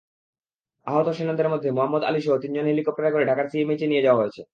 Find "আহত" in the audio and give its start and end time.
0.87-1.07